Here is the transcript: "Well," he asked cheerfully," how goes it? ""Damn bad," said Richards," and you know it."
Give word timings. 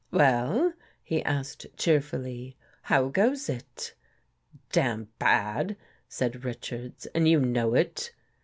"Well," 0.11 0.73
he 1.03 1.23
asked 1.23 1.67
cheerfully," 1.77 2.57
how 2.89 3.09
goes 3.09 3.47
it? 3.49 3.93
""Damn 4.71 5.09
bad," 5.19 5.77
said 6.09 6.43
Richards," 6.43 7.05
and 7.13 7.27
you 7.27 7.39
know 7.39 7.75
it." 7.75 8.11